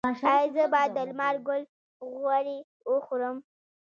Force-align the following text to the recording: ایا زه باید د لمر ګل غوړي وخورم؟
ایا 0.33 0.45
زه 0.55 0.63
باید 0.73 0.91
د 0.95 0.99
لمر 1.09 1.35
ګل 1.47 1.61
غوړي 2.11 2.57
وخورم؟ 2.91 3.37